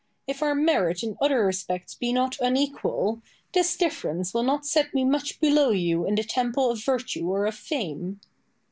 If 0.25 0.41
our 0.41 0.55
merit 0.55 1.03
in 1.03 1.15
other 1.21 1.45
respects 1.45 1.93
be 1.93 2.11
not 2.11 2.39
unequal, 2.41 3.21
this 3.53 3.77
difference 3.77 4.33
will 4.33 4.41
not 4.41 4.65
set 4.65 4.95
me 4.95 5.05
much 5.05 5.39
below 5.39 5.69
you 5.69 6.07
in 6.07 6.15
the 6.15 6.23
temple 6.23 6.71
of 6.71 6.83
virtue 6.83 7.29
or 7.29 7.45
of 7.45 7.53
fame. 7.53 8.19